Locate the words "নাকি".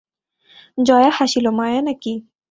1.81-2.13